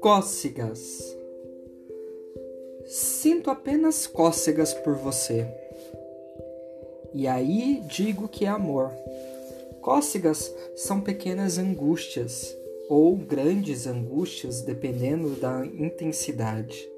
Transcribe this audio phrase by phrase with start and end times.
[0.00, 1.16] Cócegas.
[2.84, 5.46] Sinto apenas cócegas por você.
[7.14, 8.90] E aí digo que é amor.
[9.80, 12.56] Cócegas são pequenas angústias
[12.88, 16.88] ou grandes angústias, dependendo da intensidade.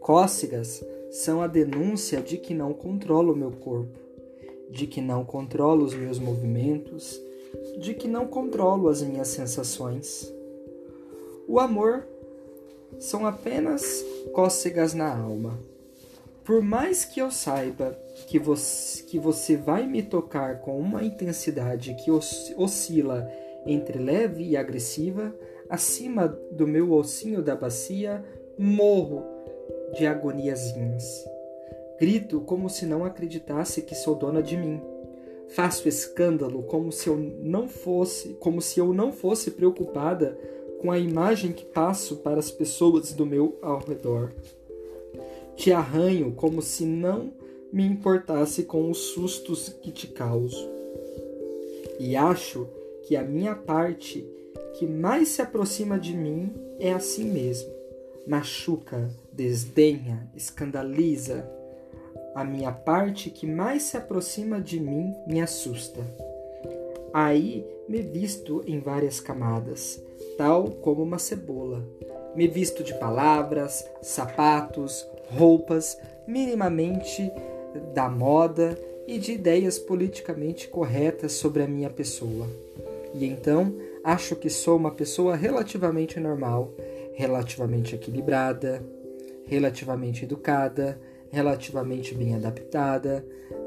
[0.00, 3.98] Cócegas são a denúncia de que não controlo o meu corpo,
[4.70, 7.20] de que não controlo os meus movimentos,
[7.78, 10.32] de que não controlo as minhas sensações.
[11.48, 12.06] O amor
[12.98, 15.58] são apenas cócegas na alma.
[16.44, 17.92] Por mais que eu saiba
[18.26, 23.30] que você, que você vai me tocar com uma intensidade que oscila
[23.66, 25.34] entre leve e agressiva,
[25.68, 28.24] acima do meu ossinho da bacia,
[28.58, 29.22] morro
[29.96, 31.24] de agoniazinhas.
[32.00, 34.80] Grito como se não acreditasse que sou dona de mim.
[35.50, 40.38] Faço escândalo como se eu não fosse, como se eu não fosse preocupada
[40.80, 44.32] com a imagem que passo para as pessoas do meu ao redor.
[45.54, 47.34] Te arranho como se não
[47.70, 50.70] me importasse com os sustos que te causo.
[51.98, 52.66] E acho
[53.02, 54.26] que a minha parte
[54.78, 57.70] que mais se aproxima de mim é assim mesmo.
[58.26, 61.59] Machuca, desdenha, escandaliza.
[62.34, 66.00] A minha parte que mais se aproxima de mim me assusta.
[67.12, 70.00] Aí me visto em várias camadas,
[70.38, 71.84] tal como uma cebola.
[72.36, 75.04] Me visto de palavras, sapatos,
[75.36, 77.32] roupas, minimamente
[77.92, 82.46] da moda e de ideias politicamente corretas sobre a minha pessoa.
[83.12, 86.72] E então acho que sou uma pessoa relativamente normal,
[87.14, 88.82] relativamente equilibrada,
[89.46, 91.00] relativamente educada,
[91.30, 93.24] relativamente bem adaptada,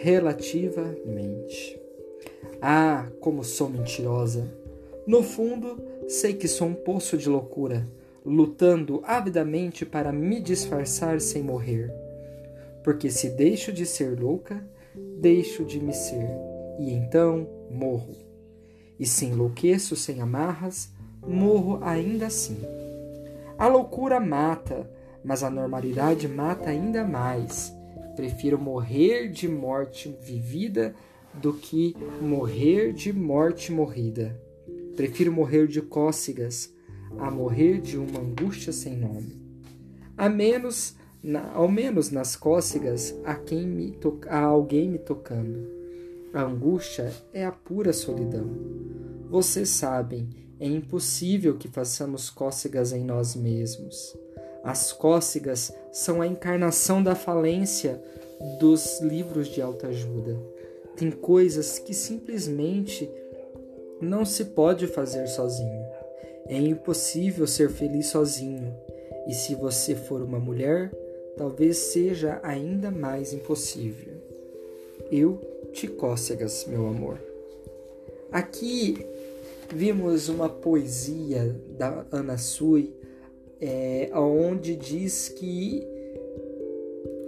[0.00, 1.80] relativamente.
[2.60, 4.46] Ah, como sou mentirosa!
[5.06, 7.86] No fundo, sei que sou um poço de loucura,
[8.24, 11.92] lutando avidamente para me disfarçar sem morrer.
[12.82, 14.62] Porque se deixo de ser louca,
[15.20, 16.28] deixo de me ser,
[16.78, 18.14] e então morro.
[18.98, 20.88] E se enlouqueço sem amarras,
[21.26, 22.58] morro ainda assim.
[23.58, 24.88] A loucura mata,
[25.24, 27.74] mas a normalidade mata ainda mais.
[28.14, 30.94] Prefiro morrer de morte vivida
[31.32, 34.40] do que morrer de morte morrida.
[34.94, 36.72] Prefiro morrer de cócegas
[37.18, 39.42] a morrer de uma angústia sem nome.
[40.16, 43.14] A menos, na, ao menos nas cócegas,
[43.46, 43.98] quem me
[44.28, 45.68] há alguém me tocando.
[46.32, 48.48] A angústia é a pura solidão.
[49.28, 50.28] Vocês sabem,
[50.60, 54.16] é impossível que façamos cócegas em nós mesmos.
[54.64, 58.02] As cócegas são a encarnação da falência
[58.58, 60.36] dos livros de autoajuda.
[60.96, 63.10] Tem coisas que simplesmente
[64.00, 65.84] não se pode fazer sozinho.
[66.46, 68.74] É impossível ser feliz sozinho.
[69.26, 70.90] E se você for uma mulher,
[71.36, 74.14] talvez seja ainda mais impossível.
[75.10, 75.40] Eu
[75.72, 77.18] te cócegas, meu amor.
[78.32, 79.06] Aqui
[79.72, 82.92] vimos uma poesia da Ana Sui,
[83.64, 85.86] é, onde diz que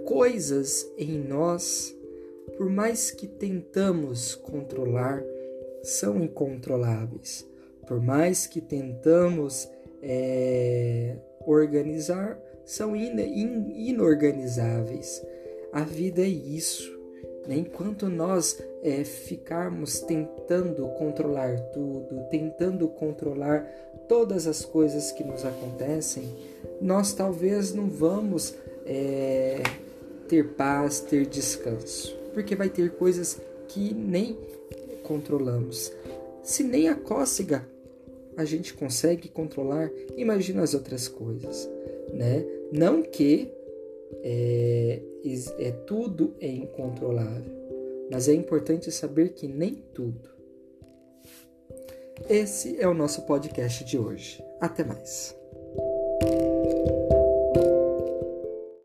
[0.05, 1.97] coisas em nós
[2.55, 5.23] por mais que tentamos controlar,
[5.83, 7.47] são incontroláveis.
[7.85, 9.69] Por mais que tentamos
[10.01, 11.15] é,
[11.45, 15.23] organizar, são in, in, inorganizáveis.
[15.71, 16.97] A vida é isso.
[17.47, 23.65] Enquanto nós é, ficarmos tentando controlar tudo, tentando controlar
[24.07, 26.27] todas as coisas que nos acontecem,
[26.81, 29.61] nós talvez não vamos é,
[30.27, 34.37] ter paz, ter descanso porque vai ter coisas que nem
[35.01, 35.91] controlamos.
[36.43, 37.67] Se nem a cócega
[38.37, 41.67] a gente consegue controlar, imagina as outras coisas,
[42.13, 42.45] né?
[42.71, 43.51] Não que
[44.21, 45.01] é,
[45.57, 47.51] é tudo é incontrolável,
[48.11, 50.29] mas é importante saber que nem tudo.
[52.29, 54.43] Esse é o nosso podcast de hoje.
[54.59, 55.36] Até mais.